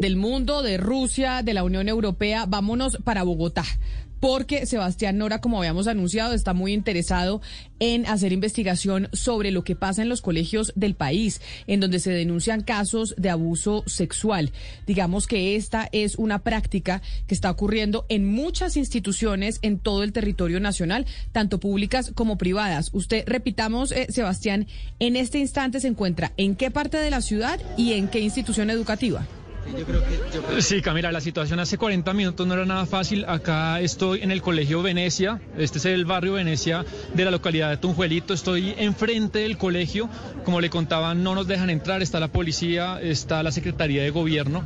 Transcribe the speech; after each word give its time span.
del 0.00 0.16
mundo, 0.16 0.62
de 0.62 0.78
Rusia, 0.78 1.42
de 1.42 1.54
la 1.54 1.62
Unión 1.62 1.88
Europea, 1.88 2.46
vámonos 2.46 2.98
para 3.04 3.22
Bogotá 3.22 3.64
porque 4.20 4.66
Sebastián 4.66 5.18
Nora, 5.18 5.40
como 5.40 5.58
habíamos 5.58 5.86
anunciado, 5.86 6.34
está 6.34 6.52
muy 6.52 6.74
interesado 6.74 7.40
en 7.78 8.06
hacer 8.06 8.32
investigación 8.32 9.08
sobre 9.12 9.50
lo 9.50 9.64
que 9.64 9.74
pasa 9.74 10.02
en 10.02 10.10
los 10.10 10.20
colegios 10.20 10.72
del 10.76 10.94
país, 10.94 11.40
en 11.66 11.80
donde 11.80 11.98
se 11.98 12.12
denuncian 12.12 12.62
casos 12.62 13.14
de 13.16 13.30
abuso 13.30 13.82
sexual. 13.86 14.52
Digamos 14.86 15.26
que 15.26 15.56
esta 15.56 15.88
es 15.90 16.16
una 16.16 16.40
práctica 16.40 17.00
que 17.26 17.34
está 17.34 17.50
ocurriendo 17.50 18.04
en 18.10 18.30
muchas 18.30 18.76
instituciones 18.76 19.58
en 19.62 19.78
todo 19.78 20.02
el 20.02 20.12
territorio 20.12 20.60
nacional, 20.60 21.06
tanto 21.32 21.58
públicas 21.58 22.12
como 22.14 22.36
privadas. 22.36 22.90
Usted, 22.92 23.24
repitamos, 23.26 23.90
eh, 23.92 24.06
Sebastián, 24.10 24.66
en 24.98 25.16
este 25.16 25.38
instante 25.38 25.80
se 25.80 25.88
encuentra 25.88 26.32
en 26.36 26.56
qué 26.56 26.70
parte 26.70 26.98
de 26.98 27.10
la 27.10 27.22
ciudad 27.22 27.58
y 27.78 27.94
en 27.94 28.08
qué 28.08 28.20
institución 28.20 28.68
educativa. 28.68 29.26
Sí, 30.58 30.82
Camila, 30.82 31.12
la 31.12 31.20
situación 31.20 31.60
hace 31.60 31.78
40 31.78 32.12
minutos 32.12 32.46
no 32.46 32.54
era 32.54 32.64
nada 32.64 32.86
fácil. 32.86 33.24
Acá 33.26 33.80
estoy 33.80 34.20
en 34.22 34.30
el 34.30 34.42
Colegio 34.42 34.82
Venecia, 34.82 35.40
este 35.56 35.78
es 35.78 35.84
el 35.86 36.04
barrio 36.04 36.34
Venecia 36.34 36.84
de 37.14 37.24
la 37.24 37.30
localidad 37.30 37.70
de 37.70 37.76
Tunjuelito. 37.76 38.34
Estoy 38.34 38.74
enfrente 38.76 39.40
del 39.40 39.58
colegio, 39.58 40.08
como 40.44 40.60
le 40.60 40.70
contaban, 40.70 41.22
no 41.22 41.34
nos 41.34 41.46
dejan 41.46 41.70
entrar, 41.70 42.02
está 42.02 42.20
la 42.20 42.28
policía, 42.28 43.00
está 43.00 43.42
la 43.42 43.52
Secretaría 43.52 44.02
de 44.02 44.10
Gobierno. 44.10 44.64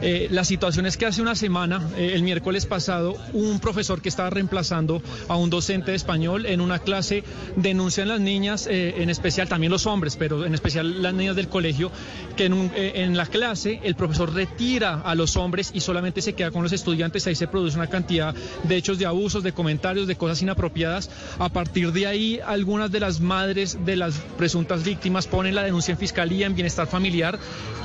Eh, 0.00 0.28
la 0.30 0.44
situación 0.44 0.86
es 0.86 0.96
que 0.96 1.06
hace 1.06 1.22
una 1.22 1.34
semana, 1.34 1.88
eh, 1.96 2.12
el 2.14 2.22
miércoles 2.22 2.66
pasado, 2.66 3.16
un 3.32 3.60
profesor 3.60 4.02
que 4.02 4.08
estaba 4.08 4.30
reemplazando 4.30 5.02
a 5.28 5.36
un 5.36 5.50
docente 5.50 5.92
de 5.92 5.96
español 5.96 6.46
en 6.46 6.60
una 6.60 6.78
clase 6.78 7.24
denuncian 7.56 8.08
las 8.08 8.20
niñas, 8.20 8.66
eh, 8.70 8.94
en 8.98 9.10
especial 9.10 9.48
también 9.48 9.72
los 9.72 9.86
hombres, 9.86 10.16
pero 10.16 10.44
en 10.44 10.54
especial 10.54 11.02
las 11.02 11.14
niñas 11.14 11.36
del 11.36 11.48
colegio, 11.48 11.90
que 12.36 12.46
en 12.46 13.16
la 13.16 13.26
clase 13.26 13.80
el 13.82 13.94
profesor 13.94 14.31
retira 14.32 15.00
a 15.04 15.14
los 15.14 15.36
hombres 15.36 15.70
y 15.74 15.80
solamente 15.80 16.22
se 16.22 16.34
queda 16.34 16.50
con 16.50 16.62
los 16.62 16.72
estudiantes. 16.72 17.26
Ahí 17.26 17.34
se 17.34 17.46
produce 17.46 17.76
una 17.76 17.86
cantidad 17.86 18.34
de 18.62 18.76
hechos 18.76 18.98
de 18.98 19.06
abusos, 19.06 19.42
de 19.42 19.52
comentarios, 19.52 20.06
de 20.06 20.16
cosas 20.16 20.42
inapropiadas. 20.42 21.10
A 21.38 21.48
partir 21.48 21.92
de 21.92 22.06
ahí, 22.06 22.40
algunas 22.44 22.90
de 22.90 23.00
las 23.00 23.20
madres 23.20 23.78
de 23.84 23.96
las 23.96 24.14
presuntas 24.38 24.84
víctimas 24.84 25.26
ponen 25.26 25.54
la 25.54 25.62
denuncia 25.62 25.92
en 25.92 25.98
fiscalía, 25.98 26.46
en 26.46 26.54
bienestar 26.54 26.86
familiar 26.86 27.38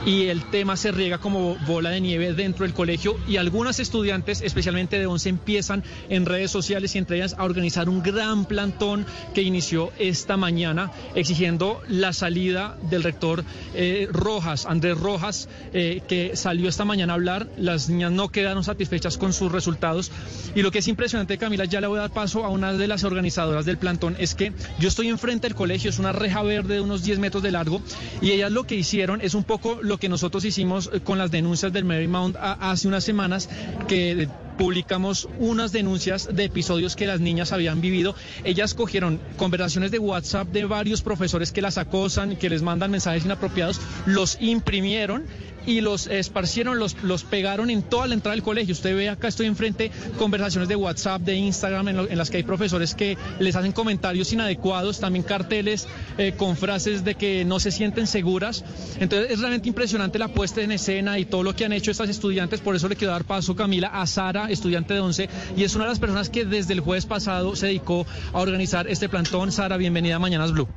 y 0.05 0.27
el 0.27 0.49
tema 0.49 0.77
se 0.77 0.94
riega 0.94 1.17
como 1.17 1.58
bola 1.67 1.89
de 1.89 1.99
nieve 1.99 2.33
dentro 2.33 2.64
del 2.64 2.73
colegio 2.73 3.17
y 3.27 3.36
algunas 3.36 3.81
estudiantes, 3.81 4.41
especialmente 4.41 4.97
de 4.97 5.05
11, 5.05 5.27
empiezan 5.27 5.83
en 6.08 6.25
redes 6.25 6.49
sociales 6.49 6.95
y 6.95 6.97
entre 6.97 7.17
ellas 7.17 7.36
a 7.38 7.43
organizar 7.43 7.89
un 7.89 8.02
gran 8.02 8.45
plantón 8.45 9.05
que 9.33 9.41
inició 9.41 9.91
esta 9.99 10.38
mañana 10.38 10.91
exigiendo 11.14 11.81
la 11.89 12.14
salida 12.14 12.77
del 12.89 13.03
rector 13.03 13.43
eh, 13.73 14.08
Rojas, 14.09 14.66
Andrés 14.66 14.97
Rojas, 14.97 15.49
eh, 15.73 16.02
que 16.08 16.36
salió 16.38 16.69
esta 16.69 16.85
mañana 16.85 17.13
a 17.13 17.16
hablar, 17.16 17.47
las 17.57 17.89
niñas 17.89 18.11
no 18.11 18.30
quedaron 18.30 18.63
satisfechas 18.63 19.17
con 19.17 19.33
sus 19.33 19.52
resultados. 19.52 20.11
Y 20.55 20.61
lo 20.61 20.71
que 20.71 20.80
es 20.80 20.88
impresionante, 20.88 21.38
Camila, 21.38 21.66
ya 21.66 21.81
le 21.81 21.88
voy 21.88 21.97
a 21.97 22.02
dar 22.02 22.11
paso 22.11 22.45
a 22.45 22.49
una 22.49 22.73
de 22.73 22.88
las 22.88 23.03
organizadoras 23.03 23.66
del 23.66 23.77
plantón, 23.77 24.16
es 24.19 24.35
que 24.35 24.53
yo 24.80 24.88
estoy 24.88 25.09
enfrente 25.09 25.47
del 25.47 25.55
colegio, 25.55 25.89
es 25.89 25.99
una 25.99 26.11
reja 26.11 26.43
verde 26.43 26.75
de 26.75 26.81
unos 26.81 27.03
10 27.03 27.19
metros 27.19 27.43
de 27.43 27.52
largo 27.52 27.81
y 28.21 28.31
ellas 28.31 28.52
lo 28.52 28.65
que 28.65 28.75
hicieron 28.75 29.21
es 29.21 29.33
un 29.33 29.43
poco 29.43 29.80
lo 29.81 29.97
que 29.97 30.09
nosotros 30.09 30.45
hicimos 30.45 30.89
eh, 30.93 30.99
con 31.02 31.17
las 31.17 31.31
denuncias 31.31 31.73
del 31.73 31.85
Marymount 31.85 32.35
hace 32.39 32.88
unas 32.88 33.03
semanas 33.03 33.49
que 33.88 34.27
publicamos 34.58 35.30
unas 35.39 35.72
denuncias 35.72 36.30
de 36.33 36.45
episodios 36.45 36.95
que 36.95 37.05
las 37.05 37.19
niñas 37.19 37.52
habían 37.52 37.81
vivido. 37.81 38.16
Ellas 38.44 38.73
cogieron 38.73 39.19
conversaciones 39.38 39.91
de 39.91 39.99
WhatsApp 39.99 40.47
de 40.49 40.66
varios 40.66 41.02
profesores 41.02 41.52
que 41.52 41.61
las 41.61 41.77
acosan, 41.77 42.36
que 42.36 42.49
les 42.49 42.61
mandan 42.61 42.91
mensajes 42.91 43.25
inapropiados, 43.25 43.80
los 44.05 44.38
imprimieron 44.41 45.25
y 45.67 45.81
los 45.81 46.08
esparcieron, 46.08 46.80
los, 46.80 46.95
los 47.03 47.25
pegaron 47.25 47.69
en 47.69 47.83
toda 47.83 48.08
la 48.08 48.14
entrada 48.14 48.36
del 48.36 48.44
colegio. 48.44 48.72
Usted 48.72 48.95
ve 48.95 49.09
acá, 49.09 49.27
estoy 49.27 49.47
enfrente, 49.47 49.91
conversaciones 50.17 50.69
de 50.69 50.77
WhatsApp, 50.77 51.21
de 51.21 51.36
Instagram, 51.36 51.89
en, 51.89 52.17
las 52.17 52.30
que 52.30 52.38
hay 52.38 52.44
profesores 52.44 52.95
que 52.95 53.17
les 53.39 53.55
hacen 53.55 53.73
comentarios 53.73 54.31
inadecuados, 54.31 54.99
también 54.99 55.23
carteles 55.23 55.87
eh, 56.17 56.33
con 56.37 56.55
frases 56.55 57.04
de 57.04 57.15
que 57.15 57.43
no 57.43 57.60
se 57.60 57.71
sienten 57.71 58.08
seguras. 58.08 58.64
Entonces 58.99 59.31
es 59.31 59.39
realmente 59.39 59.67
impresionante 59.67 60.17
la 60.17 60.30
puesta 60.30 60.61
en 60.61 60.71
escena 60.71 61.20
y 61.20 61.26
todo 61.26 61.43
lo 61.43 61.54
que 61.54 61.65
han 61.65 61.73
hecho 61.73 61.92
estas 61.92 62.10
estudiantes. 62.10 62.61
Por 62.61 62.77
eso 62.77 62.87
le 62.87 62.95
quiero 62.95 63.11
dar 63.11 63.26
paso, 63.26 63.54
Camila, 63.54 63.89
a 63.89 64.08
Sara, 64.08 64.46
estudiante 64.52 64.93
de 64.93 64.99
11, 64.99 65.30
y 65.55 65.63
es 65.63 65.75
una 65.75 65.85
de 65.85 65.91
las 65.91 65.99
personas 65.99 66.30
que 66.30 66.45
desde 66.45 66.73
el 66.73 66.80
jueves 66.80 67.05
pasado 67.05 67.55
se 67.55 67.67
dedicó 67.67 68.05
a 68.33 68.39
organizar 68.39 68.87
este 68.87 69.09
plantón. 69.09 69.52
Sara, 69.52 69.77
bienvenida 69.77 70.15
a 70.15 70.19
Mañanas 70.19 70.52
Blue. 70.52 70.67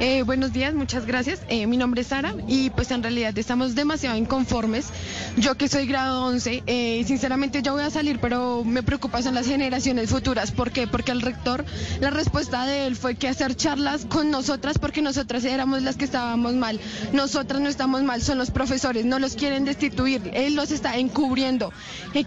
Eh, 0.00 0.22
buenos 0.22 0.52
días, 0.52 0.74
muchas 0.74 1.06
gracias. 1.06 1.40
Eh, 1.48 1.66
mi 1.66 1.76
nombre 1.76 2.02
es 2.02 2.06
Sara 2.06 2.32
y 2.46 2.70
pues 2.70 2.92
en 2.92 3.02
realidad 3.02 3.36
estamos 3.36 3.74
demasiado 3.74 4.16
inconformes. 4.16 4.90
Yo 5.36 5.56
que 5.56 5.66
soy 5.66 5.88
grado 5.88 6.24
11, 6.26 6.62
eh, 6.68 7.02
sinceramente 7.04 7.62
yo 7.62 7.72
voy 7.72 7.82
a 7.82 7.90
salir, 7.90 8.20
pero 8.20 8.62
me 8.62 8.84
preocupa 8.84 9.22
son 9.22 9.34
las 9.34 9.48
generaciones 9.48 10.10
futuras. 10.10 10.52
¿Por 10.52 10.70
qué? 10.70 10.86
Porque 10.86 11.10
el 11.10 11.20
rector, 11.20 11.64
la 11.98 12.10
respuesta 12.10 12.64
de 12.64 12.86
él 12.86 12.94
fue 12.94 13.16
que 13.16 13.26
hacer 13.26 13.56
charlas 13.56 14.04
con 14.04 14.30
nosotras 14.30 14.78
porque 14.78 15.02
nosotras 15.02 15.44
éramos 15.44 15.82
las 15.82 15.96
que 15.96 16.04
estábamos 16.04 16.54
mal. 16.54 16.78
Nosotras 17.12 17.60
no 17.60 17.68
estamos 17.68 18.04
mal, 18.04 18.22
son 18.22 18.38
los 18.38 18.52
profesores, 18.52 19.04
no 19.04 19.18
los 19.18 19.34
quieren 19.34 19.64
destituir, 19.64 20.30
él 20.32 20.54
los 20.54 20.70
está 20.70 20.96
encubriendo. 20.96 21.72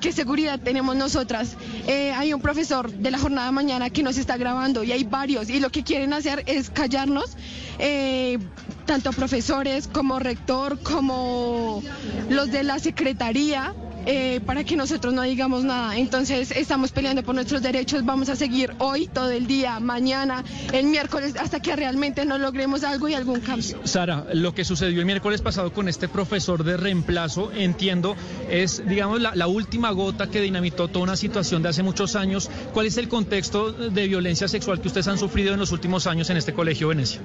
¿Qué 0.01 0.11
seguridad 0.11 0.59
tenemos 0.59 0.97
nosotras? 0.97 1.55
hay 1.87 2.33
un 2.33 2.41
profesor 2.41 2.91
de 2.91 3.11
la 3.11 3.17
jornada 3.17 3.47
de 3.47 3.53
mañana 3.53 3.89
que 3.89 4.03
nos 4.03 4.17
está 4.17 4.35
grabando 4.37 4.83
y 4.83 4.91
hay 4.91 5.03
varios 5.03 5.49
y 5.49 5.59
lo 5.59 5.69
que 5.69 5.83
quieren 5.83 6.13
hacer 6.13 6.43
es 6.45 6.69
callarnos 6.69 7.37
eh, 7.79 8.37
tanto 8.85 9.11
profesores 9.11 9.87
como 9.87 10.19
rector, 10.19 10.79
como 10.81 11.81
los 12.29 12.51
de 12.51 12.63
la 12.63 12.79
secretaría, 12.79 13.73
eh, 14.05 14.39
para 14.45 14.63
que 14.63 14.75
nosotros 14.75 15.13
no 15.13 15.21
digamos 15.23 15.63
nada. 15.63 15.97
Entonces 15.97 16.51
estamos 16.51 16.91
peleando 16.91 17.23
por 17.23 17.35
nuestros 17.35 17.61
derechos, 17.61 18.05
vamos 18.05 18.29
a 18.29 18.35
seguir 18.35 18.73
hoy, 18.79 19.07
todo 19.07 19.31
el 19.31 19.47
día, 19.47 19.79
mañana, 19.79 20.43
el 20.73 20.85
miércoles, 20.85 21.35
hasta 21.39 21.59
que 21.59 21.75
realmente 21.75 22.25
no 22.25 22.37
logremos 22.37 22.83
algo 22.83 23.07
y 23.07 23.13
algún 23.13 23.39
cambio. 23.41 23.79
Sara, 23.83 24.25
lo 24.33 24.53
que 24.53 24.65
sucedió 24.65 24.99
el 24.99 25.05
miércoles 25.05 25.41
pasado 25.41 25.73
con 25.73 25.87
este 25.87 26.07
profesor 26.07 26.63
de 26.63 26.77
reemplazo, 26.77 27.51
entiendo, 27.51 28.15
es, 28.49 28.83
digamos, 28.87 29.21
la, 29.21 29.35
la 29.35 29.47
última 29.47 29.91
gota 29.91 30.27
que 30.27 30.41
dinamitó 30.41 30.87
toda 30.87 31.03
una 31.03 31.15
situación 31.15 31.61
de 31.61 31.69
hace 31.69 31.83
muchos 31.83 32.15
años. 32.15 32.49
¿Cuál 32.73 32.87
es 32.87 32.97
el 32.97 33.07
contexto 33.07 33.71
de 33.71 34.07
violencia 34.07 34.47
sexual 34.47 34.81
que 34.81 34.87
ustedes 34.87 35.07
han 35.07 35.17
sufrido 35.17 35.53
en 35.53 35.59
los 35.59 35.71
últimos 35.71 36.07
años 36.07 36.29
en 36.29 36.37
este 36.37 36.53
colegio 36.53 36.87
Venecia? 36.87 37.21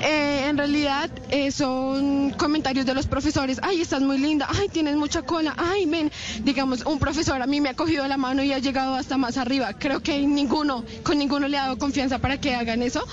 Eh, 0.00 0.46
en 0.48 0.56
realidad 0.56 1.10
eh, 1.30 1.50
son 1.50 2.30
comentarios 2.30 2.86
de 2.86 2.94
los 2.94 3.06
profesores, 3.06 3.58
ay, 3.62 3.80
estás 3.80 4.00
muy 4.00 4.18
linda, 4.18 4.46
ay, 4.48 4.68
tienes 4.68 4.96
mucha 4.96 5.22
cola, 5.22 5.54
ay, 5.56 5.86
ven, 5.86 6.10
digamos, 6.42 6.84
un 6.86 6.98
profesor 6.98 7.40
a 7.42 7.46
mí 7.46 7.60
me 7.60 7.70
ha 7.70 7.74
cogido 7.74 8.06
la 8.06 8.16
mano 8.16 8.42
y 8.42 8.52
ha 8.52 8.58
llegado 8.58 8.94
hasta 8.94 9.16
más 9.16 9.36
arriba. 9.36 9.72
Creo 9.74 10.00
que 10.00 10.20
ninguno, 10.20 10.84
con 11.02 11.18
ninguno 11.18 11.48
le 11.48 11.58
ha 11.58 11.62
dado 11.62 11.78
confianza 11.78 12.18
para 12.18 12.40
que 12.40 12.54
hagan 12.54 12.82
eso. 12.82 13.04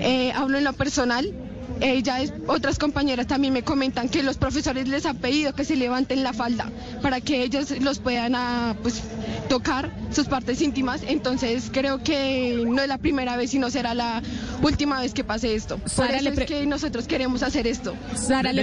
Eh, 0.00 0.32
hablo 0.34 0.58
en 0.58 0.64
lo 0.64 0.72
personal, 0.72 1.32
ella 1.80 2.18
otras 2.46 2.78
compañeras 2.78 3.26
también 3.26 3.52
me 3.52 3.62
comentan 3.62 4.08
que 4.08 4.22
los 4.22 4.36
profesores 4.36 4.88
les 4.88 5.06
han 5.06 5.16
pedido 5.16 5.54
que 5.54 5.64
se 5.64 5.76
levanten 5.76 6.22
la 6.22 6.32
falda 6.32 6.70
para 7.02 7.20
que 7.20 7.42
ellos 7.42 7.70
los 7.80 7.98
puedan 7.98 8.34
ah, 8.34 8.76
pues, 8.82 9.02
tocar 9.48 9.90
sus 10.12 10.26
partes 10.26 10.60
íntimas. 10.62 11.02
Entonces 11.06 11.70
creo 11.72 12.02
que 12.02 12.64
no 12.66 12.82
es 12.82 12.88
la 12.88 12.98
primera 12.98 13.36
vez 13.36 13.54
y 13.54 13.58
no 13.58 13.70
será 13.70 13.94
la 13.94 14.22
última 14.62 15.00
vez 15.00 15.14
que 15.14 15.24
pase 15.24 15.54
esto. 15.54 15.78
Por 15.78 16.10
eso 16.10 16.28
es 16.28 16.46
que 16.46 16.66
nosotros 16.66 17.06
queremos 17.06 17.42
hacer 17.42 17.66
esto. 17.66 17.94
Sara, 18.14 18.52
le, 18.52 18.62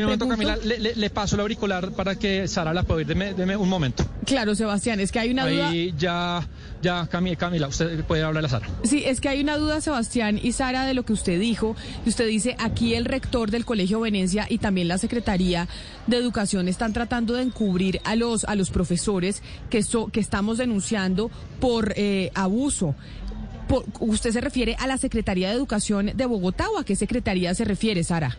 le, 0.95 1.09
paso 1.09 1.35
el 1.35 1.41
auricular 1.41 1.91
para 1.91 2.15
que 2.15 2.47
Sara 2.47 2.73
la 2.73 2.83
pueda 2.83 2.97
oír. 2.97 3.07
Deme, 3.07 3.55
un 3.55 3.69
momento. 3.69 4.05
Claro, 4.25 4.55
Sebastián, 4.55 4.99
es 4.99 5.11
que 5.11 5.19
hay 5.19 5.31
una 5.31 5.47
duda. 5.47 5.69
Ahí 5.69 5.93
ya, 5.97 6.47
ya, 6.81 7.07
Camila, 7.07 7.67
usted 7.67 8.03
puede 8.05 8.23
hablar 8.23 8.45
a 8.45 8.49
Sara. 8.49 8.67
Sí, 8.83 9.03
es 9.05 9.21
que 9.21 9.29
hay 9.29 9.41
una 9.41 9.57
duda, 9.57 9.81
Sebastián 9.81 10.39
y 10.41 10.51
Sara, 10.51 10.85
de 10.85 10.93
lo 10.93 11.03
que 11.03 11.13
usted 11.13 11.39
dijo. 11.39 11.75
Y 12.05 12.09
usted 12.09 12.27
dice, 12.27 12.55
aquí 12.59 12.95
el 12.95 13.05
rector 13.05 13.51
del 13.51 13.65
Colegio 13.65 13.99
Venecia 13.99 14.45
y 14.49 14.57
también 14.57 14.87
la 14.87 14.97
Secretaría 14.97 15.67
de 16.07 16.17
Educación 16.17 16.67
están 16.67 16.93
tratando 16.93 17.35
de 17.35 17.43
encubrir 17.43 18.01
a 18.03 18.15
los, 18.15 18.45
a 18.45 18.55
los 18.55 18.71
profesores 18.71 19.41
que, 19.69 19.83
que 20.11 20.19
estamos 20.19 20.57
denunciando 20.57 21.29
por 21.59 21.93
eh, 21.95 22.31
abuso. 22.33 22.95
¿Usted 23.99 24.31
se 24.31 24.41
refiere 24.41 24.75
a 24.79 24.87
la 24.87 24.97
Secretaría 24.97 25.49
de 25.49 25.55
Educación 25.55 26.11
de 26.15 26.25
Bogotá 26.25 26.69
o 26.69 26.79
a 26.79 26.83
qué 26.83 26.95
secretaría 26.95 27.55
se 27.55 27.63
refiere, 27.63 28.03
Sara? 28.03 28.37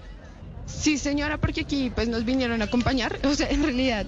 Sí, 0.67 0.99
señora, 0.99 1.39
porque 1.39 1.63
aquí 1.63 1.91
pues 1.95 2.09
nos 2.09 2.25
vinieron 2.25 2.61
a 2.63 2.67
acompañar. 2.67 3.19
O 3.25 3.35
sea, 3.35 3.49
en 3.49 3.63
realidad, 3.63 4.07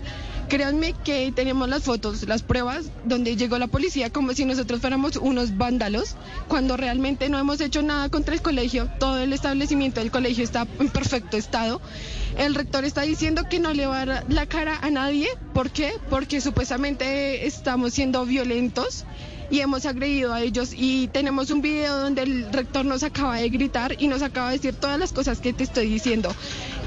créanme 0.49 0.94
que 1.05 1.32
tenemos 1.32 1.69
las 1.69 1.82
fotos, 1.82 2.26
las 2.29 2.43
pruebas, 2.43 2.87
donde 3.05 3.37
llegó 3.37 3.58
la 3.58 3.67
policía 3.67 4.11
como 4.11 4.32
si 4.32 4.44
nosotros 4.44 4.81
fuéramos 4.81 5.17
unos 5.17 5.56
vándalos, 5.56 6.17
cuando 6.49 6.76
realmente 6.76 7.29
no 7.29 7.38
hemos 7.38 7.61
hecho 7.61 7.82
nada 7.82 8.08
contra 8.08 8.35
el 8.35 8.43
colegio. 8.43 8.88
Todo 8.99 9.19
el 9.19 9.32
establecimiento 9.32 10.00
del 10.00 10.11
colegio 10.11 10.44
está 10.44 10.67
en 10.79 10.88
perfecto 10.88 11.37
estado. 11.37 11.81
El 12.37 12.55
rector 12.55 12.85
está 12.85 13.02
diciendo 13.02 13.44
que 13.49 13.61
no 13.61 13.73
le 13.73 13.87
va 13.87 14.05
la 14.05 14.46
cara 14.46 14.79
a 14.82 14.91
nadie. 14.91 15.29
¿Por 15.52 15.70
qué? 15.70 15.93
Porque 16.11 16.41
supuestamente 16.41 17.47
estamos 17.47 17.94
siendo 17.94 18.25
violentos 18.26 19.05
y 19.50 19.61
hemos 19.61 19.87
agredido 19.87 20.32
a 20.32 20.43
ellos 20.43 20.73
y 20.76 21.08
tenemos 21.08 21.50
un 21.50 21.62
video 21.62 21.99
donde 21.99 22.23
el 22.23 22.52
rector 22.52 22.85
nos 22.85 23.02
acaba 23.02 23.37
de 23.37 23.49
gritar 23.49 23.96
y 23.99 24.08
nos 24.08 24.23
acaba 24.23 24.50
de 24.50 24.56
decir 24.56 24.75
todas 24.75 24.99
las 24.99 25.12
cosas 25.12 25.41
que 25.41 25.52
te 25.52 25.64
estoy 25.64 25.87
diciendo. 25.87 26.35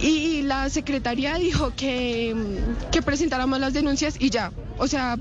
Y 0.01 0.41
la 0.43 0.69
secretaría 0.69 1.35
dijo 1.35 1.73
que, 1.75 2.35
que 2.91 3.01
presentáramos 3.01 3.59
las 3.59 3.73
denuncias 3.73 4.15
y 4.19 4.29
ya. 4.29 4.51
O 4.77 4.87
sea, 4.87 5.17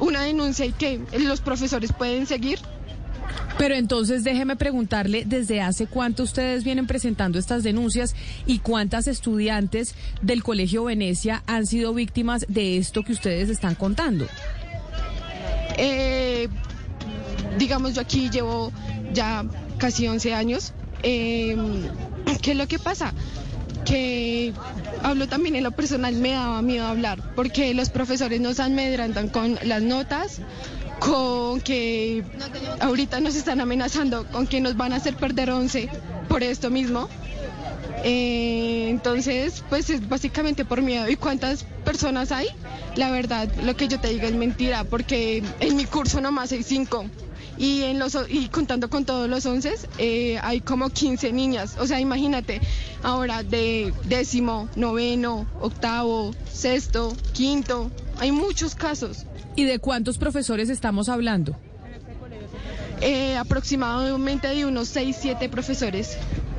una 0.00 0.22
denuncia 0.22 0.66
y 0.66 0.72
que 0.72 1.00
los 1.18 1.40
profesores 1.40 1.92
pueden 1.92 2.26
seguir. 2.26 2.58
Pero 3.58 3.74
entonces 3.74 4.22
déjeme 4.22 4.56
preguntarle, 4.56 5.24
¿desde 5.24 5.62
hace 5.62 5.86
cuánto 5.86 6.22
ustedes 6.22 6.62
vienen 6.62 6.86
presentando 6.86 7.38
estas 7.38 7.62
denuncias 7.62 8.14
y 8.46 8.58
cuántas 8.58 9.06
estudiantes 9.06 9.94
del 10.20 10.42
Colegio 10.42 10.84
Venecia 10.84 11.42
han 11.46 11.66
sido 11.66 11.94
víctimas 11.94 12.44
de 12.48 12.76
esto 12.76 13.02
que 13.02 13.12
ustedes 13.12 13.48
están 13.48 13.74
contando? 13.74 14.26
Eh, 15.78 16.25
digamos, 17.58 17.94
yo 17.94 18.02
aquí 18.02 18.30
llevo 18.30 18.72
ya 19.12 19.44
casi 19.78 20.06
11 20.06 20.34
años. 20.34 20.72
Eh, 21.02 21.56
¿Qué 22.42 22.52
es 22.52 22.56
lo 22.56 22.66
que 22.66 22.78
pasa? 22.78 23.12
que 23.86 24.52
hablo 25.02 25.28
también 25.28 25.54
en 25.54 25.62
lo 25.62 25.70
personal, 25.70 26.12
me 26.16 26.32
daba 26.32 26.60
miedo 26.60 26.86
hablar, 26.86 27.34
porque 27.36 27.72
los 27.72 27.88
profesores 27.88 28.40
nos 28.40 28.58
amedrantan 28.58 29.28
con 29.28 29.58
las 29.62 29.80
notas, 29.80 30.40
con 30.98 31.60
que 31.60 32.24
ahorita 32.80 33.20
nos 33.20 33.36
están 33.36 33.60
amenazando, 33.60 34.26
con 34.26 34.46
que 34.46 34.60
nos 34.60 34.76
van 34.76 34.92
a 34.92 34.96
hacer 34.96 35.14
perder 35.14 35.50
11 35.50 35.88
por 36.28 36.42
esto 36.42 36.68
mismo. 36.68 37.08
Eh, 38.04 38.88
entonces, 38.90 39.64
pues 39.68 39.88
es 39.90 40.08
básicamente 40.08 40.64
por 40.64 40.82
miedo. 40.82 41.08
¿Y 41.08 41.16
cuántas 41.16 41.64
personas 41.84 42.32
hay? 42.32 42.48
La 42.96 43.10
verdad, 43.10 43.48
lo 43.62 43.76
que 43.76 43.88
yo 43.88 43.98
te 44.00 44.08
digo 44.08 44.26
es 44.26 44.34
mentira, 44.34 44.84
porque 44.84 45.42
en 45.60 45.76
mi 45.76 45.84
curso 45.84 46.20
nomás 46.20 46.52
hay 46.52 46.62
cinco. 46.62 47.06
Y, 47.58 47.82
en 47.82 47.98
los, 47.98 48.16
y 48.28 48.48
contando 48.48 48.90
con 48.90 49.04
todos 49.04 49.28
los 49.28 49.46
once, 49.46 49.74
eh, 49.98 50.38
hay 50.42 50.60
como 50.60 50.90
15 50.90 51.32
niñas. 51.32 51.76
O 51.78 51.86
sea, 51.86 52.00
imagínate, 52.00 52.60
ahora 53.02 53.42
de 53.42 53.92
décimo, 54.04 54.68
noveno, 54.76 55.46
octavo, 55.60 56.34
sexto, 56.52 57.14
quinto, 57.32 57.90
hay 58.18 58.32
muchos 58.32 58.74
casos. 58.74 59.26
¿Y 59.54 59.64
de 59.64 59.78
cuántos 59.78 60.18
profesores 60.18 60.68
estamos 60.68 61.08
hablando? 61.08 61.56
Eh, 63.00 63.36
aproximadamente 63.36 64.48
de 64.48 64.66
unos 64.66 64.88
6, 64.88 65.16
7 65.20 65.48
profesores. 65.48 66.16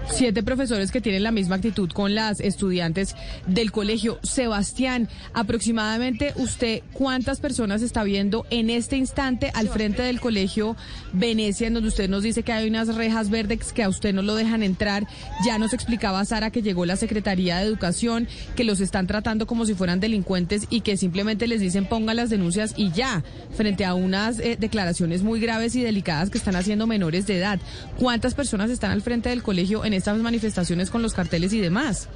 Siete 0.10 0.42
profesores 0.42 0.92
que 0.92 1.02
tienen 1.02 1.22
la 1.22 1.32
misma 1.32 1.58
actitud 1.58 1.92
con 1.92 2.16
las 2.16 2.40
estudiantes 2.40 3.16
del 3.46 3.72
colegio. 3.72 4.20
Sebastián, 4.24 5.10
aproximadamente 5.34 6.34
usted, 6.38 6.82
¿cuántas 6.94 7.40
personas 7.40 7.82
está 7.82 8.04
viendo 8.04 8.46
en 8.50 8.70
este 8.70 8.98
instante 8.98 9.52
al 9.54 9.68
frente 9.68 10.02
del 10.02 10.20
colegio 10.20 10.76
Venecia, 11.14 11.68
en 11.68 11.76
donde 11.76 11.90
usted 11.90 12.10
nos 12.10 12.24
dice 12.24 12.44
que 12.44 12.52
hay 12.52 12.68
unas 12.68 12.96
rejas 12.96 13.30
verdes 13.30 13.74
que 13.74 13.84
a 13.84 13.90
usted 13.90 14.14
no 14.14 14.22
lo 14.22 14.36
dejan 14.36 14.64
entrar? 14.64 15.06
Ya 15.46 15.60
nos 15.60 15.74
explicaba 15.74 16.26
Sara 16.26 16.52
que 16.52 16.62
llegó 16.62 16.86
la 16.86 16.96
Secretaría 16.96 17.58
de 17.58 17.66
Educación, 17.66 18.28
que 18.56 18.64
los 18.64 18.80
están 18.80 19.08
tratando 19.08 19.46
como 19.46 19.66
si 19.66 19.76
fueran 19.76 20.00
delincuentes 20.00 20.66
y 20.70 20.82
que 20.82 20.98
simplemente 20.98 21.48
les 21.48 21.60
dicen 21.60 21.86
pongan 21.86 22.16
las 22.16 22.30
denuncias 22.30 22.74
y 22.76 22.92
ya, 22.92 23.24
frente 23.56 23.86
a 23.86 23.94
unas 23.94 24.40
eh, 24.40 24.58
declaraciones 24.60 25.22
muy 25.22 25.40
graves 25.40 25.76
y 25.76 25.84
delicadas 25.84 26.30
que 26.30 26.38
están 26.38 26.56
haciendo 26.56 26.88
menores 26.88 27.28
de 27.28 27.38
edad. 27.38 27.60
¿Cuántas 28.00 28.34
personas 28.34 28.72
están 28.72 28.92
al 28.92 29.02
frente 29.02 29.30
del 29.30 29.44
colegio 29.44 29.86
en 29.86 29.97
estas 29.98 30.18
manifestaciones 30.20 30.90
con 30.90 31.02
los 31.02 31.14
carteles 31.14 31.54
y 31.54 31.60
demás. 31.60 32.08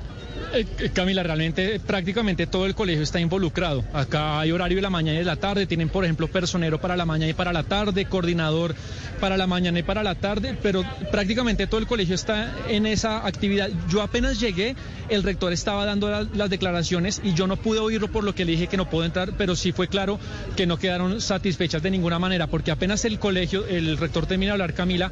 Eh, 0.53 0.65
eh, 0.79 0.89
Camila, 0.93 1.23
realmente 1.23 1.79
prácticamente 1.79 2.45
todo 2.45 2.65
el 2.65 2.75
colegio 2.75 3.03
está 3.03 3.19
involucrado. 3.19 3.83
Acá 3.93 4.39
hay 4.39 4.51
horario 4.51 4.77
de 4.77 4.81
la 4.81 4.89
mañana 4.89 5.15
y 5.15 5.19
de 5.19 5.25
la 5.25 5.37
tarde. 5.37 5.65
Tienen, 5.65 5.89
por 5.89 6.03
ejemplo, 6.03 6.27
personero 6.27 6.79
para 6.79 6.97
la 6.97 7.05
mañana 7.05 7.29
y 7.29 7.33
para 7.33 7.53
la 7.53 7.63
tarde, 7.63 8.05
coordinador 8.05 8.75
para 9.21 9.37
la 9.37 9.47
mañana 9.47 9.79
y 9.79 9.83
para 9.83 10.03
la 10.03 10.15
tarde, 10.15 10.57
pero 10.61 10.83
prácticamente 11.11 11.67
todo 11.67 11.79
el 11.79 11.85
colegio 11.85 12.15
está 12.15 12.51
en 12.67 12.87
esa 12.87 13.25
actividad. 13.25 13.69
Yo 13.87 14.01
apenas 14.01 14.39
llegué, 14.39 14.75
el 15.09 15.21
rector 15.21 15.53
estaba 15.53 15.85
dando 15.85 16.09
las 16.09 16.49
declaraciones 16.49 17.21
y 17.23 17.35
yo 17.35 17.45
no 17.45 17.55
pude 17.55 17.79
oírlo 17.79 18.11
por 18.11 18.23
lo 18.23 18.33
que 18.33 18.45
le 18.45 18.53
dije 18.53 18.67
que 18.67 18.77
no 18.77 18.89
puedo 18.89 19.05
entrar, 19.05 19.33
pero 19.37 19.55
sí 19.55 19.71
fue 19.71 19.87
claro 19.87 20.19
que 20.57 20.65
no 20.65 20.77
quedaron 20.77 21.21
satisfechas 21.21 21.83
de 21.83 21.91
ninguna 21.91 22.17
manera, 22.17 22.47
porque 22.47 22.71
apenas 22.71 23.05
el 23.05 23.19
colegio, 23.19 23.65
el 23.67 23.97
rector 23.97 24.25
termina 24.25 24.49
de 24.49 24.53
hablar, 24.53 24.73
Camila, 24.73 25.11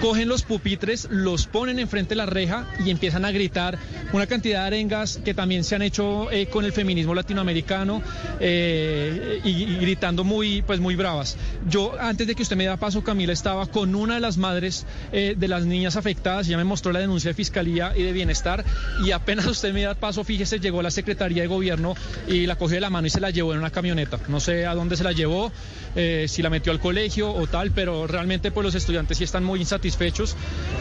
cogen 0.00 0.28
los 0.28 0.42
pupitres, 0.42 1.08
los 1.10 1.46
ponen 1.46 1.78
enfrente 1.78 2.10
de 2.10 2.16
la 2.16 2.26
reja 2.26 2.66
y 2.84 2.90
empiezan 2.90 3.26
a 3.26 3.32
gritar 3.32 3.78
una 4.12 4.26
cantidad 4.26 4.60
de 4.60 4.66
arengas 4.66 5.20
que 5.22 5.34
también 5.34 5.62
se 5.62 5.74
han 5.74 5.82
hecho 5.82 6.30
eh, 6.32 6.46
con 6.46 6.64
el 6.64 6.72
feminismo 6.72 7.14
latinoamericano 7.14 8.02
eh, 8.40 9.40
y, 9.44 9.76
gritando 9.76 10.24
muy, 10.24 10.62
pues 10.62 10.80
muy 10.80 10.96
bravas. 10.96 11.36
Yo, 11.68 12.00
antes 12.00 12.26
de 12.26 12.34
que 12.34 12.42
usted 12.42 12.56
me 12.56 12.64
diera 12.64 12.78
paso, 12.78 13.04
Camila, 13.04 13.32
estaba 13.32 13.66
con 13.66 13.94
una 13.94 14.14
de 14.14 14.20
las 14.20 14.38
madres 14.38 14.86
eh, 15.12 15.34
de 15.36 15.48
las 15.48 15.66
niñas 15.66 15.96
afectadas, 15.96 16.46
ya 16.46 16.56
me 16.56 16.64
mostró 16.64 16.92
la 16.92 17.00
denuncia 17.00 17.30
de 17.30 17.34
Fiscalía 17.34 17.92
y 17.94 18.02
de 18.02 18.12
Bienestar 18.12 18.64
y 19.04 19.10
apenas 19.10 19.46
usted 19.48 19.74
me 19.74 19.82
da 19.82 19.94
paso, 19.94 20.24
fíjese, 20.24 20.60
llegó 20.60 20.80
la 20.80 20.90
Secretaría 20.90 21.42
de 21.42 21.48
Gobierno 21.48 21.94
y 22.26 22.46
la 22.46 22.56
cogió 22.56 22.76
de 22.76 22.80
la 22.80 22.90
mano 22.90 23.06
y 23.06 23.10
se 23.10 23.20
la 23.20 23.30
llevó 23.30 23.52
en 23.52 23.58
una 23.58 23.70
camioneta. 23.70 24.18
No 24.28 24.40
sé 24.40 24.64
a 24.64 24.74
dónde 24.74 24.96
se 24.96 25.04
la 25.04 25.12
llevó, 25.12 25.52
si 26.26 26.42
la 26.42 26.50
metió 26.50 26.72
al 26.72 26.80
colegio 26.80 27.32
o 27.32 27.46
tal, 27.46 27.72
pero 27.72 28.06
realmente 28.06 28.50
pues 28.50 28.64
los 28.64 28.74
estudiantes 28.74 29.18
sí 29.18 29.24
están 29.24 29.44
muy 29.44 29.60
insatisfechos 29.60 29.89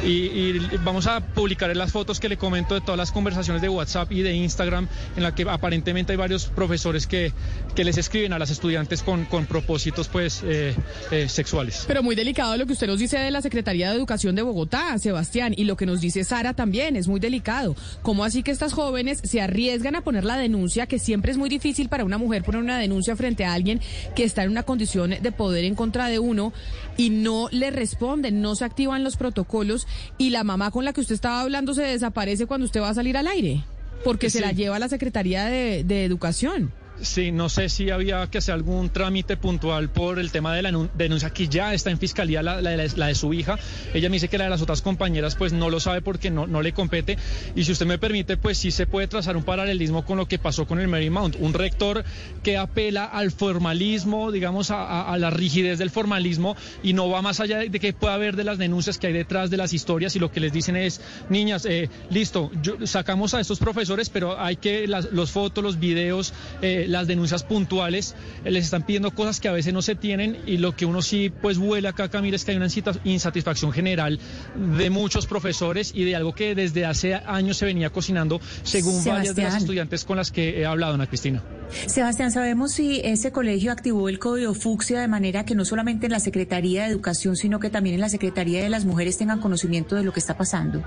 y, 0.03 0.07
y 0.07 0.59
vamos 0.83 1.07
a 1.07 1.19
publicar 1.21 1.75
las 1.75 1.91
fotos 1.91 2.19
que 2.19 2.29
le 2.29 2.37
comento 2.37 2.75
de 2.75 2.81
todas 2.81 2.97
las 2.97 3.11
conversaciones 3.11 3.61
de 3.61 3.69
WhatsApp 3.69 4.11
y 4.11 4.21
de 4.21 4.33
Instagram 4.33 4.87
en 5.15 5.23
la 5.23 5.35
que 5.35 5.43
aparentemente 5.43 6.13
hay 6.13 6.17
varios 6.17 6.45
profesores 6.45 7.07
que, 7.07 7.33
que 7.75 7.83
les 7.83 7.97
escriben 7.97 8.33
a 8.33 8.39
las 8.39 8.49
estudiantes 8.49 9.03
con, 9.03 9.25
con 9.25 9.45
propósitos 9.45 10.07
pues 10.07 10.41
eh, 10.43 10.75
eh, 11.11 11.29
sexuales. 11.29 11.85
Pero 11.87 12.03
muy 12.03 12.15
delicado 12.15 12.57
lo 12.57 12.65
que 12.65 12.73
usted 12.73 12.87
nos 12.87 12.99
dice 12.99 13.17
de 13.17 13.31
la 13.31 13.41
Secretaría 13.41 13.89
de 13.89 13.97
Educación 13.97 14.35
de 14.35 14.41
Bogotá, 14.41 14.97
Sebastián, 14.97 15.53
y 15.55 15.65
lo 15.65 15.75
que 15.77 15.85
nos 15.85 16.01
dice 16.01 16.23
Sara 16.23 16.53
también 16.53 16.95
es 16.95 17.07
muy 17.07 17.19
delicado. 17.19 17.75
¿Cómo 18.01 18.23
así 18.23 18.43
que 18.43 18.51
estas 18.51 18.73
jóvenes 18.73 19.19
se 19.23 19.41
arriesgan 19.41 19.95
a 19.95 20.01
poner 20.01 20.23
la 20.23 20.37
denuncia, 20.37 20.87
que 20.87 20.99
siempre 20.99 21.31
es 21.31 21.37
muy 21.37 21.49
difícil 21.49 21.89
para 21.89 22.05
una 22.05 22.17
mujer 22.17 22.43
poner 22.43 22.61
una 22.61 22.79
denuncia 22.79 23.15
frente 23.15 23.45
a 23.45 23.53
alguien 23.53 23.81
que 24.15 24.23
está 24.23 24.43
en 24.43 24.51
una 24.51 24.63
condición 24.63 25.15
de 25.21 25.31
poder 25.31 25.65
en 25.65 25.75
contra 25.75 26.07
de 26.07 26.19
uno 26.19 26.53
y 26.97 27.09
no 27.09 27.47
le 27.51 27.71
responden, 27.71 28.41
no 28.41 28.55
se 28.55 28.65
activan 28.65 28.98
los 29.03 29.17
protocolos 29.17 29.87
y 30.17 30.29
la 30.29 30.43
mamá 30.43 30.71
con 30.71 30.85
la 30.85 30.93
que 30.93 31.01
usted 31.01 31.15
estaba 31.15 31.41
hablando 31.41 31.73
se 31.73 31.83
desaparece 31.83 32.45
cuando 32.45 32.65
usted 32.65 32.81
va 32.81 32.89
a 32.89 32.93
salir 32.93 33.17
al 33.17 33.27
aire? 33.27 33.63
Porque 34.03 34.29
se 34.29 34.39
la 34.39 34.51
lleva 34.51 34.79
la 34.79 34.87
Secretaría 34.87 35.45
de, 35.45 35.83
de 35.83 36.05
Educación. 36.05 36.71
Sí, 37.01 37.31
no 37.31 37.49
sé 37.49 37.69
si 37.69 37.89
había 37.91 38.27
que 38.27 38.39
hacer 38.39 38.53
algún 38.53 38.89
trámite 38.89 39.37
puntual 39.37 39.89
por 39.89 40.19
el 40.19 40.31
tema 40.31 40.53
de 40.53 40.61
la 40.61 40.71
denuncia 40.95 41.29
que 41.29 41.47
ya 41.47 41.73
está 41.73 41.91
en 41.91 41.99
fiscalía, 41.99 42.43
la, 42.43 42.61
de 42.61 43.15
su 43.15 43.33
hija. 43.33 43.57
Ella 43.93 44.09
me 44.09 44.15
dice 44.15 44.27
que 44.27 44.37
la 44.37 44.45
de 44.45 44.49
las 44.49 44.61
otras 44.61 44.81
compañeras 44.81 45.35
pues 45.35 45.53
no 45.53 45.69
lo 45.69 45.79
sabe 45.79 46.01
porque 46.01 46.29
no, 46.29 46.45
le 46.61 46.73
compete. 46.73 47.17
Y 47.55 47.63
si 47.63 47.71
usted 47.71 47.85
me 47.85 47.97
permite, 47.97 48.37
pues 48.37 48.57
sí 48.57 48.71
se 48.71 48.85
puede 48.85 49.07
trazar 49.07 49.37
un 49.37 49.43
paralelismo 49.43 50.05
con 50.05 50.17
lo 50.17 50.27
que 50.27 50.39
pasó 50.39 50.67
con 50.67 50.79
el 50.79 50.87
Marymount. 50.87 51.35
Un 51.39 51.53
rector 51.53 52.03
que 52.43 52.57
apela 52.57 53.05
al 53.05 53.31
formalismo, 53.31 54.31
digamos, 54.31 54.71
a, 54.71 55.15
la 55.17 55.29
rigidez 55.29 55.79
del 55.79 55.89
formalismo 55.89 56.55
y 56.83 56.93
no 56.93 57.09
va 57.09 57.21
más 57.21 57.39
allá 57.39 57.59
de 57.59 57.79
que 57.79 57.93
pueda 57.93 58.13
haber 58.13 58.35
de 58.35 58.43
las 58.43 58.57
denuncias 58.57 58.97
que 58.97 59.07
hay 59.07 59.13
detrás 59.13 59.49
de 59.49 59.57
las 59.57 59.73
historias 59.73 60.15
y 60.15 60.19
lo 60.19 60.31
que 60.31 60.39
les 60.39 60.53
dicen 60.53 60.75
es, 60.75 61.01
niñas, 61.29 61.65
eh, 61.65 61.89
listo, 62.09 62.51
sacamos 62.83 63.33
a 63.33 63.39
estos 63.39 63.59
profesores, 63.59 64.09
pero 64.09 64.39
hay 64.39 64.55
que 64.55 64.87
las 64.87 65.11
los 65.11 65.31
fotos, 65.31 65.63
los 65.63 65.79
videos, 65.79 66.33
eh, 66.61 66.85
las 66.89 67.07
denuncias 67.07 67.43
puntuales, 67.43 68.15
eh, 68.43 68.51
les 68.51 68.65
están 68.65 68.83
pidiendo 68.83 69.11
cosas 69.11 69.39
que 69.39 69.47
a 69.47 69.51
veces 69.51 69.73
no 69.73 69.81
se 69.81 69.95
tienen 69.95 70.37
y 70.45 70.57
lo 70.57 70.75
que 70.75 70.85
uno 70.85 71.01
sí 71.01 71.31
pues 71.41 71.57
huele 71.57 71.87
acá, 71.87 72.09
Camila, 72.09 72.35
es 72.35 72.45
que 72.45 72.51
hay 72.51 72.57
una 72.57 72.67
insatisfacción 73.03 73.71
general 73.71 74.19
de 74.55 74.89
muchos 74.89 75.27
profesores 75.27 75.91
y 75.93 76.03
de 76.03 76.15
algo 76.15 76.33
que 76.33 76.55
desde 76.55 76.85
hace 76.85 77.15
años 77.15 77.57
se 77.57 77.65
venía 77.65 77.89
cocinando 77.89 78.41
según 78.63 79.03
varias 79.03 79.35
de 79.35 79.43
las 79.43 79.55
estudiantes 79.55 80.03
con 80.03 80.17
las 80.17 80.31
que 80.31 80.61
he 80.61 80.65
hablado, 80.65 80.95
Ana 80.95 81.07
Cristina. 81.07 81.43
Sebastián, 81.85 82.31
¿sabemos 82.31 82.71
si 82.71 83.01
ese 83.03 83.31
colegio 83.31 83.71
activó 83.71 84.09
el 84.09 84.19
código 84.19 84.53
fucsia 84.53 84.99
de 84.99 85.07
manera 85.07 85.45
que 85.45 85.55
no 85.55 85.65
solamente 85.65 86.07
en 86.07 86.11
la 86.11 86.19
Secretaría 86.19 86.83
de 86.83 86.89
Educación, 86.89 87.35
sino 87.35 87.59
que 87.59 87.69
también 87.69 87.95
en 87.95 88.01
la 88.01 88.09
Secretaría 88.09 88.63
de 88.63 88.69
las 88.69 88.85
Mujeres 88.85 89.17
tengan 89.17 89.39
conocimiento 89.39 89.95
de 89.95 90.03
lo 90.03 90.11
que 90.11 90.19
está 90.19 90.35
pasando? 90.35 90.83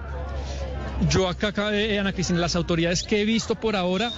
Yo 1.09 1.28
acá, 1.28 1.52
eh, 1.73 1.99
Ana 1.99 2.12
Cristina, 2.12 2.38
las 2.38 2.56
autoridades 2.56 3.02
que 3.02 3.23
he 3.23 3.25
visto 3.25 3.54
por 3.54 3.76
ahora 3.76 4.12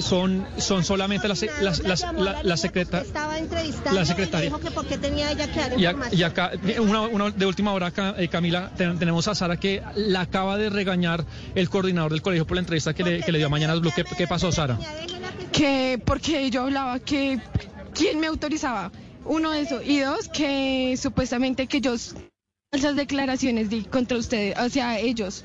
son, 0.00 0.46
son 0.58 0.84
solamente 0.84 1.28
las, 1.28 1.44
las, 1.60 1.80
las, 1.80 2.02
la, 2.12 2.42
la 2.42 2.56
secretaria. 2.56 3.06
Estaba 3.06 3.38
entrevistando 3.38 3.92
la 3.92 4.06
secretaria. 4.06 4.46
Y 4.46 4.48
dijo 4.48 4.60
que 4.60 4.70
por 4.70 4.86
qué 4.86 4.98
tenía 4.98 5.30
ella 5.30 5.50
que 5.50 5.60
dar 5.60 5.72
información. 5.72 6.18
Y, 6.18 6.22
acá, 6.22 6.52
una, 6.78 7.30
de 7.30 7.46
última 7.46 7.72
hora, 7.72 7.92
eh, 8.16 8.28
Camila, 8.28 8.70
tenemos 8.76 9.28
a 9.28 9.34
Sara 9.34 9.58
que 9.58 9.82
la 9.96 10.22
acaba 10.22 10.56
de 10.56 10.70
regañar 10.70 11.24
el 11.54 11.68
coordinador 11.68 12.12
del 12.12 12.22
colegio 12.22 12.46
por 12.46 12.56
la 12.56 12.60
entrevista 12.60 12.94
que, 12.94 13.04
le, 13.04 13.22
que 13.22 13.32
le, 13.32 13.38
dio 13.38 13.46
a 13.48 13.50
Mañanas 13.50 13.80
Blue. 13.80 13.92
¿Qué, 13.94 14.04
¿Qué, 14.04 14.26
pasó, 14.26 14.52
Sara? 14.52 14.78
Que 15.52 16.00
porque 16.04 16.50
yo 16.50 16.62
hablaba 16.62 16.98
que 17.00 17.40
quién 17.94 18.20
me 18.20 18.26
autorizaba. 18.28 18.92
Uno, 19.24 19.52
eso. 19.52 19.82
Y 19.82 19.98
dos, 20.00 20.28
que 20.28 20.96
supuestamente 20.96 21.66
que 21.66 21.80
yo 21.80 21.94
esas 22.72 22.94
declaraciones 22.94 23.68
di 23.68 23.82
contra 23.82 24.16
ustedes, 24.16 24.56
o 24.58 24.68
sea, 24.68 24.98
ellos. 24.98 25.44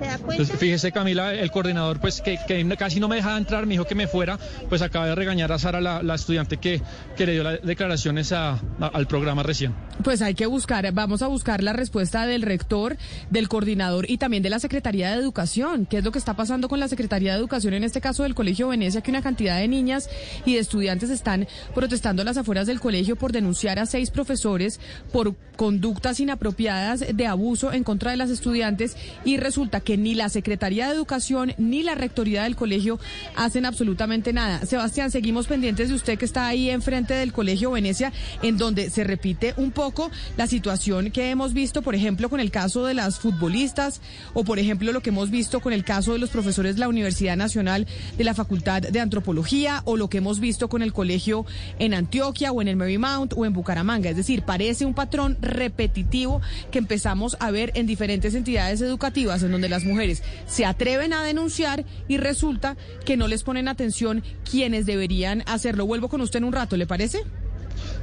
Entonces, 0.00 0.58
fíjese 0.58 0.92
Camila, 0.92 1.34
el 1.34 1.50
coordinador 1.50 2.00
pues 2.00 2.20
que, 2.20 2.38
casi 2.78 3.00
no 3.00 3.08
me 3.08 3.16
dejaba 3.16 3.38
entrar, 3.38 3.66
me 3.66 3.74
dijo 3.74 3.84
que 3.84 3.94
me 3.94 4.06
fuera, 4.06 4.38
pues 4.68 4.82
acaba 4.82 5.06
de 5.06 5.14
regañar 5.14 5.52
a 5.52 5.58
Sara, 5.58 5.80
la, 5.80 6.14
estudiante 6.14 6.56
que, 6.56 6.80
que, 7.16 7.26
le 7.26 7.32
dio 7.32 7.42
las 7.42 7.62
declaraciones 7.62 8.32
al 8.32 9.06
programa 9.06 9.42
recién. 9.42 9.74
Pues 10.02 10.22
hay 10.22 10.34
que 10.34 10.46
buscar, 10.46 10.90
vamos 10.92 11.22
a 11.22 11.26
buscar 11.26 11.62
la 11.62 11.72
respuesta 11.72 12.26
del 12.26 12.42
rector, 12.42 12.96
del 13.30 13.48
coordinador 13.48 14.10
y 14.10 14.18
también 14.18 14.42
de 14.42 14.50
la 14.50 14.58
Secretaría 14.58 15.10
de 15.10 15.16
Educación. 15.16 15.86
¿Qué 15.86 15.98
es 15.98 16.04
lo 16.04 16.12
que 16.12 16.18
está 16.18 16.34
pasando 16.34 16.68
con 16.68 16.80
la 16.80 16.88
Secretaría 16.88 17.32
de 17.32 17.38
Educación 17.38 17.74
en 17.74 17.84
este 17.84 18.00
caso 18.00 18.22
del 18.22 18.34
Colegio 18.34 18.68
Venecia? 18.68 19.00
Que 19.00 19.10
una 19.10 19.22
cantidad 19.22 19.58
de 19.58 19.68
niñas 19.68 20.08
y 20.44 20.54
de 20.54 20.60
estudiantes 20.60 21.10
están 21.10 21.46
protestando 21.74 22.22
a 22.22 22.24
las 22.24 22.36
afueras 22.36 22.66
del 22.66 22.80
colegio 22.80 23.16
por 23.16 23.32
denunciar 23.32 23.78
a 23.78 23.86
seis 23.86 24.10
profesores 24.10 24.80
por 25.12 25.34
conductas 25.56 26.18
inapropiadas 26.20 27.04
de 27.14 27.26
abuso 27.26 27.72
en 27.72 27.84
contra 27.84 28.10
de 28.10 28.16
las 28.16 28.30
estudiantes 28.30 28.96
y 29.24 29.36
resulta 29.36 29.80
ni 29.96 30.14
la 30.14 30.28
Secretaría 30.28 30.88
de 30.88 30.94
Educación 30.94 31.54
ni 31.58 31.82
la 31.82 31.94
Rectoría 31.94 32.44
del 32.44 32.56
colegio 32.56 32.98
hacen 33.36 33.66
absolutamente 33.66 34.32
nada. 34.32 34.64
Sebastián, 34.66 35.10
seguimos 35.10 35.46
pendientes 35.46 35.88
de 35.88 35.94
usted 35.94 36.18
que 36.18 36.24
está 36.24 36.46
ahí 36.46 36.70
enfrente 36.70 37.14
del 37.14 37.32
Colegio 37.32 37.70
Venecia, 37.70 38.12
en 38.42 38.58
donde 38.58 38.90
se 38.90 39.04
repite 39.04 39.54
un 39.56 39.70
poco 39.70 40.10
la 40.36 40.46
situación 40.46 41.10
que 41.10 41.30
hemos 41.30 41.52
visto, 41.52 41.82
por 41.82 41.94
ejemplo, 41.94 42.28
con 42.28 42.40
el 42.40 42.50
caso 42.50 42.84
de 42.84 42.94
las 42.94 43.18
futbolistas 43.18 44.00
o, 44.34 44.44
por 44.44 44.58
ejemplo, 44.58 44.92
lo 44.92 45.00
que 45.00 45.10
hemos 45.10 45.30
visto 45.30 45.60
con 45.60 45.72
el 45.72 45.84
caso 45.84 46.12
de 46.12 46.18
los 46.18 46.30
profesores 46.30 46.74
de 46.74 46.80
la 46.80 46.88
Universidad 46.88 47.36
Nacional 47.36 47.86
de 48.16 48.24
la 48.24 48.34
Facultad 48.34 48.82
de 48.82 49.00
Antropología 49.00 49.82
o 49.84 49.96
lo 49.96 50.08
que 50.08 50.18
hemos 50.18 50.40
visto 50.40 50.68
con 50.68 50.82
el 50.82 50.92
colegio 50.92 51.46
en 51.78 51.94
Antioquia 51.94 52.52
o 52.52 52.62
en 52.62 52.68
el 52.68 52.76
Marymount 52.76 53.34
o 53.36 53.44
en 53.44 53.52
Bucaramanga. 53.52 54.10
Es 54.10 54.16
decir, 54.16 54.42
parece 54.42 54.84
un 54.84 54.94
patrón 54.94 55.38
repetitivo 55.40 56.40
que 56.70 56.78
empezamos 56.78 57.36
a 57.40 57.50
ver 57.50 57.72
en 57.74 57.86
diferentes 57.86 58.34
entidades 58.34 58.80
educativas 58.80 59.42
en 59.42 59.52
donde 59.52 59.68
las 59.72 59.84
mujeres 59.84 60.22
se 60.46 60.64
atreven 60.64 61.12
a 61.12 61.24
denunciar 61.24 61.84
y 62.06 62.18
resulta 62.18 62.76
que 63.04 63.16
no 63.16 63.26
les 63.26 63.42
ponen 63.42 63.66
atención 63.66 64.22
quienes 64.48 64.86
deberían 64.86 65.42
hacerlo. 65.46 65.86
Vuelvo 65.86 66.08
con 66.08 66.20
usted 66.20 66.38
en 66.38 66.44
un 66.44 66.52
rato, 66.52 66.76
¿le 66.76 66.86
parece? 66.86 67.24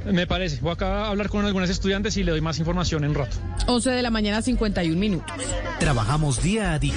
Me 0.04 0.26
parece. 0.26 0.60
Voy 0.60 0.72
acá 0.72 1.04
a 1.04 1.08
hablar 1.08 1.28
con 1.28 1.44
algunas 1.44 1.70
estudiantes 1.70 2.16
y 2.16 2.24
le 2.24 2.32
doy 2.32 2.40
más 2.40 2.58
información 2.58 3.04
en 3.04 3.10
un 3.10 3.16
rato. 3.16 3.36
11 3.66 3.90
de 3.90 4.02
la 4.02 4.10
mañana, 4.10 4.42
51 4.42 4.98
minutos. 4.98 5.32
Trabajamos 5.78 6.42
día 6.42 6.72
a 6.72 6.78
día 6.78 6.94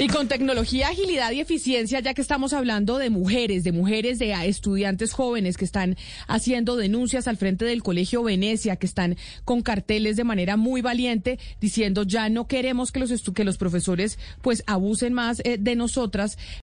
y 0.00 0.08
con 0.08 0.28
tecnología, 0.28 0.88
agilidad 0.88 1.30
y 1.32 1.40
eficiencia, 1.40 2.00
ya 2.00 2.14
que 2.14 2.22
estamos 2.22 2.54
hablando 2.54 2.96
de 2.96 3.10
mujeres, 3.10 3.64
de 3.64 3.72
mujeres, 3.72 4.18
de 4.18 4.32
estudiantes 4.46 5.12
jóvenes 5.12 5.58
que 5.58 5.66
están 5.66 5.98
haciendo 6.26 6.76
denuncias 6.76 7.28
al 7.28 7.36
frente 7.36 7.66
del 7.66 7.82
Colegio 7.82 8.22
Venecia, 8.22 8.76
que 8.76 8.86
están 8.86 9.18
con 9.44 9.60
carteles 9.60 10.16
de 10.16 10.24
manera 10.24 10.56
muy 10.56 10.80
valiente 10.80 11.38
diciendo 11.60 12.04
ya 12.04 12.30
no 12.30 12.46
queremos 12.46 12.92
que 12.92 13.00
los, 13.00 13.30
que 13.30 13.44
los 13.44 13.58
profesores 13.58 14.18
pues 14.40 14.62
abusen 14.66 15.12
más 15.12 15.42
eh, 15.44 15.58
de 15.60 15.76
nosotras. 15.76 16.38